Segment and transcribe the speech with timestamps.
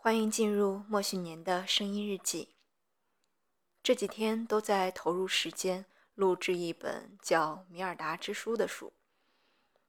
[0.00, 2.54] 欢迎进入莫旭年的声音日记。
[3.82, 8.92] 这几天都在投入时间录制一本叫《米尔达之书》的书，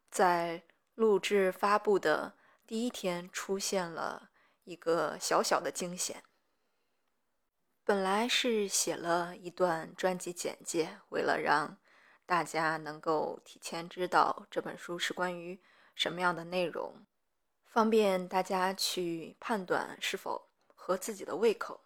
[0.10, 0.64] 在
[0.96, 2.34] 录制发布的
[2.66, 4.32] 第一天，出现了
[4.64, 6.24] 一个小小的惊险。
[7.84, 11.78] 本来是写了一段专辑简介，为了让
[12.26, 15.62] 大家能够提前知道这本书是关于
[15.94, 17.06] 什么样的内容。
[17.70, 21.80] 方便大家去判断是否合自己的胃口。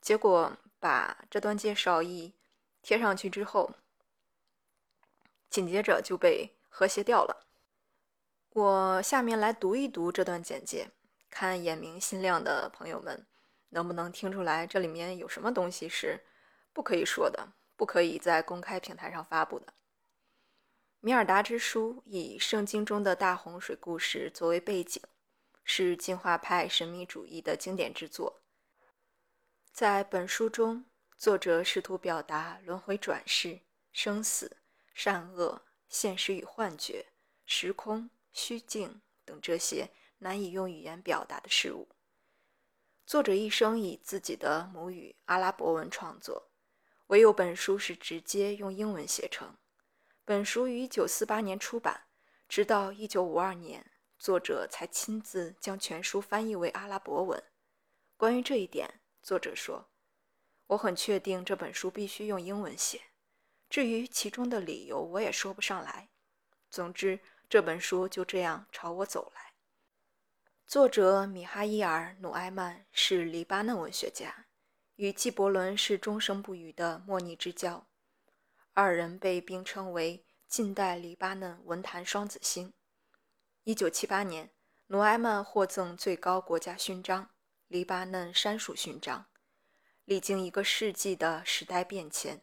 [0.00, 2.32] 结果把这段介绍一
[2.82, 3.70] 贴上去之后，
[5.48, 7.46] 紧接着就被和谐掉了。
[8.50, 10.90] 我下面来读一读这段简介，
[11.30, 13.26] 看眼明心亮的朋友们
[13.70, 16.20] 能不能听出来这里面有什么东西是
[16.72, 19.72] 不可以说的，不可以在公开平台上发布的。
[21.04, 25.02] 米尔达之书以圣经中的大洪水故事作为背景，
[25.62, 28.40] 是进化派神秘主义的经典之作。
[29.70, 30.86] 在本书中，
[31.18, 33.60] 作者试图表达轮回转世、
[33.92, 34.56] 生死、
[34.94, 35.60] 善恶、
[35.90, 37.04] 现实与幻觉、
[37.44, 41.86] 时空、虚境等这些难以用语言表达的事物。
[43.04, 46.48] 作者一生以自己的母语阿拉伯文创作，
[47.08, 49.54] 唯有本书是直接用英文写成。
[50.26, 52.06] 本书于1948年出版，
[52.48, 57.42] 直到1952年，作者才亲自将全书翻译为阿拉伯文。
[58.16, 59.90] 关于这一点，作者说
[60.68, 63.02] ：“我很确定这本书必须用英文写，
[63.68, 66.08] 至于其中的理由，我也说不上来。
[66.70, 69.52] 总之，这本书就这样朝我走来。”
[70.66, 74.46] 作者米哈伊尔·努埃曼是黎巴嫩文学家，
[74.96, 77.86] 与纪伯伦是终生不渝的莫逆之交。
[78.76, 82.72] 二人被并称为近代黎巴嫩文坛双子星。
[83.62, 84.50] 一九七八年，
[84.88, 87.30] 努埃曼获赠最高国家勋章——
[87.68, 89.26] 黎巴嫩杉树勋章。
[90.04, 92.42] 历经一个世纪的时代变迁，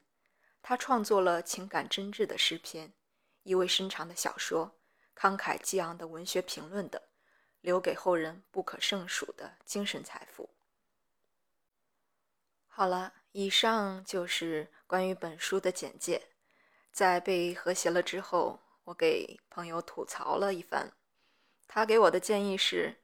[0.61, 2.93] 他创作了情感真挚的诗篇、
[3.43, 4.79] 意味深长的小说、
[5.13, 7.01] 慷慨激昂的文学评论等，
[7.59, 10.49] 留给后人不可胜数的精神财富。
[12.67, 16.29] 好了，以上就是关于本书的简介。
[16.91, 20.91] 在被和谐了之后，我给朋友吐槽了一番。
[21.67, 22.97] 他给我的建议是，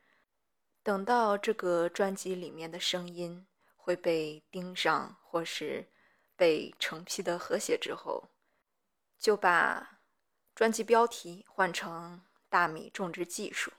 [0.84, 5.90] 等到这个专辑里面的声音会被盯上，或是
[6.36, 8.30] 被成批的和谐之后，
[9.18, 10.02] 就把
[10.54, 13.72] 专辑标题换成“大米种植技术”，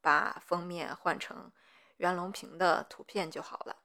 [0.00, 1.52] 把封面换成
[1.98, 3.76] 袁隆平的图片就好了。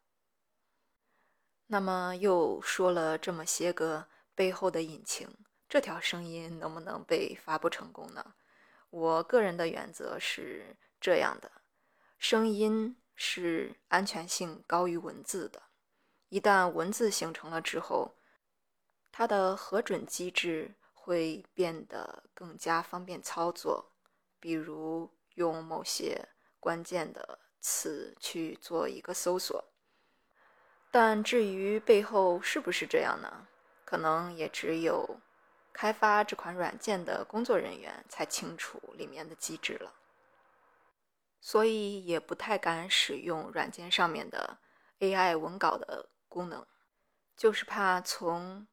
[1.68, 5.28] 那么又说了这么些个背后的隐情，
[5.68, 8.34] 这条声音能不能被发布成功呢？
[8.90, 11.52] 我个人的原则是这样的：
[12.18, 15.62] 声音是安全性高于文字的。
[16.30, 18.16] 一旦文字形成了之后，
[19.12, 23.92] 它的核准机制会变得更加方便操作，
[24.40, 29.64] 比如用某些关键的词去做一个搜索。
[30.92, 33.48] 但至于背后是不是这样呢？
[33.84, 35.20] 可能也只有
[35.76, 39.92] 开发这款软件的工作人员才清楚里面的机制了，
[41.42, 44.58] 所以也不太敢使用软件上面的
[45.00, 46.66] AI 文稿的功能，
[47.36, 48.66] 就是怕从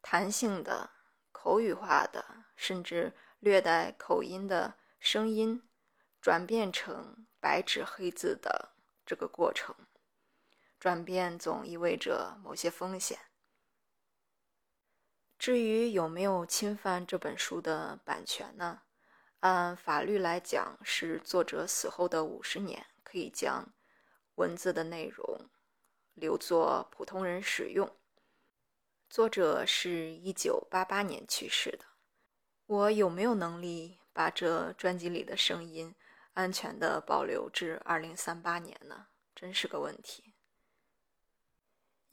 [0.00, 0.88] 弹性的、
[1.30, 2.24] 口语化的，
[2.56, 5.62] 甚至略带口音的声音，
[6.22, 8.70] 转变成白纸黑字的
[9.04, 9.76] 这个过程。
[10.80, 13.18] 转变总意味着某些风险。
[15.38, 18.82] 至于有没有侵犯这本书的版权呢？
[19.40, 23.72] 按法律来讲，是作者死后的五十年可以将
[24.36, 25.48] 文字的内容
[26.14, 27.94] 留作普通人使用。
[29.08, 31.84] 作者是一九八八年去世的，
[32.66, 35.94] 我有没有能力把这专辑里的声音
[36.32, 39.08] 安全的保留至二零三八年呢？
[39.34, 40.34] 真是个问题。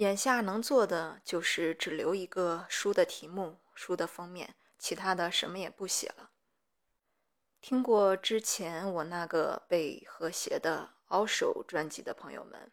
[0.03, 6.31] 眼下能做的就是只留一个书的题目、书的封面，其他的什么也不写了。
[7.61, 12.69] 听过之前我那个被和谐的凹手专辑的朋友们，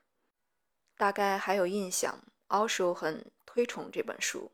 [0.97, 2.21] 大概还有印象。
[2.49, 4.51] 凹手很推崇这本书。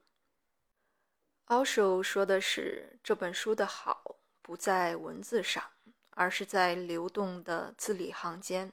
[1.46, 5.64] 凹手说的是这本书的好不在文字上，
[6.11, 8.70] 而是在流动的字里行间。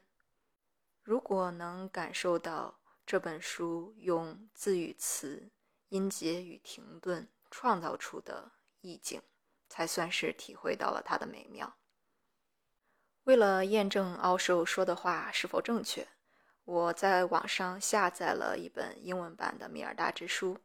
[1.04, 2.82] 如果能感受到。
[3.06, 5.50] 这本书用字与词、
[5.90, 8.52] 音节与停顿创造出的
[8.82, 9.22] 意境，
[9.70, 11.76] 才算是体会到了它的美妙。
[13.26, 16.08] 为了验证奥寿说的话是否正确，
[16.66, 20.56] 我在网上下载了一本英文版的《米尔达之书》。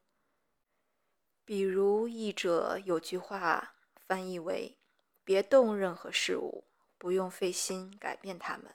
[1.44, 4.76] 比如译者有句话翻译为
[5.24, 6.64] ：“别动任何事物，
[6.98, 8.74] 不用费心改变它们。”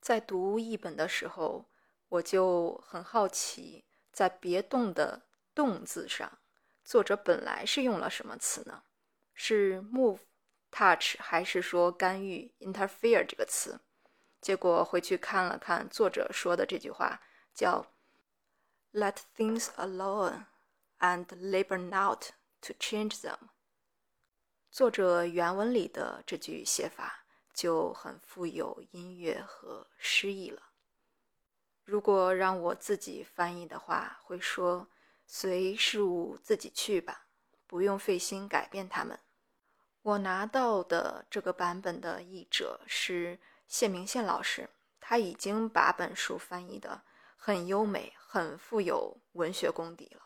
[0.00, 1.66] 在读译本的时候，
[2.08, 5.22] 我就很好奇，在“别动”的
[5.54, 6.38] “动”字上，
[6.84, 8.82] 作者本来是用了什么词呢？
[9.34, 10.20] 是 “move”、
[10.70, 13.80] “touch”，还是说“干预 ”（interfere） 这个词？
[14.40, 17.20] 结果回去看了看作者说的这句话，
[17.52, 17.92] 叫
[18.92, 20.46] “let things alone
[21.00, 22.30] and labor not
[22.62, 23.36] to change them”。
[24.70, 30.67] 作者原文里的这句写法就很富有音乐和诗意了。
[31.88, 34.86] 如果让我自己翻译的话，会说
[35.26, 37.24] ：“随事物自己去吧，
[37.66, 39.18] 不用费心改变它们。”
[40.02, 43.40] 我拿到的这个版本的译者是。
[43.66, 47.02] 谢明宪老师，他已经把本书翻译的
[47.36, 50.22] 很优美，很富有文学功底了。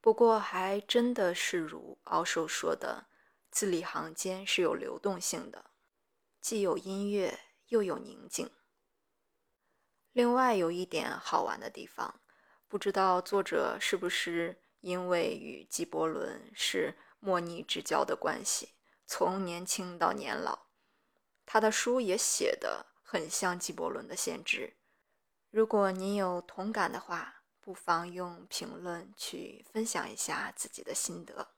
[0.00, 3.04] 不过，还真的是如奥寿说的，
[3.50, 5.66] 字里行间是有流动性的，
[6.40, 7.38] 既有音乐，
[7.68, 8.50] 又有宁静。
[10.12, 12.20] 另外，有一点好玩的地方，
[12.68, 18.74] 不知道作者是不是因为与纪伯伦是莫逆之交的关系，
[19.06, 20.66] 从年轻到年老。
[21.46, 24.76] 他的书也写得很像纪伯伦的先知。
[25.50, 31.48] 如果您有同感的话，不妨用评论去分享一下自己的心得。